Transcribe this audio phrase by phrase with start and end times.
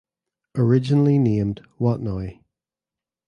[0.57, 2.41] Originally named "Wat Noi".